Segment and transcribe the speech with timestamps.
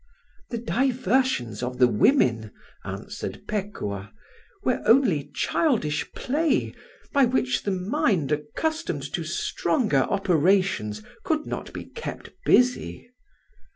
[0.49, 2.49] "The diversions of the women,"
[2.83, 4.11] answered Pekuah,
[4.63, 6.73] "were only childish play,
[7.13, 13.11] by which the mind accustomed to stronger operations could not be kept busy.